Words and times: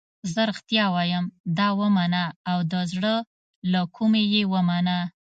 زه 0.33 0.41
رښتیا 0.49 0.85
وایم 0.95 1.25
دا 1.57 1.67
ومنه 1.79 2.23
او 2.51 2.57
د 2.71 2.73
زړه 2.91 3.15
له 3.71 3.81
کومې 3.95 4.23
یې 4.33 4.43
ومنه. 4.53 4.97